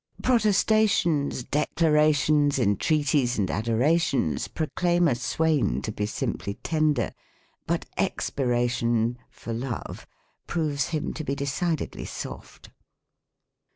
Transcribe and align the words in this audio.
Protestations, 0.23 1.43
declarations, 1.43 2.57
entreaties, 2.57 3.37
and 3.37 3.51
adorations, 3.51 4.47
proclaim 4.47 5.07
a 5.07 5.13
swain 5.13 5.79
to 5.83 5.91
be 5.91 6.07
simply 6.07 6.55
tender; 6.63 7.11
but 7.67 7.85
expiration 7.99 9.19
(for 9.29 9.53
love) 9.53 10.07
proves 10.47 10.87
him 10.87 11.13
to 11.13 11.23
be 11.23 11.35
decidedly 11.35 12.05
soft. 12.05 12.71